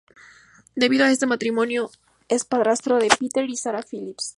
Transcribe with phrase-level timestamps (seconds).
[0.73, 1.91] Debido a este matrimonio,
[2.27, 4.29] es padrastro de Peter y Zara Phillips.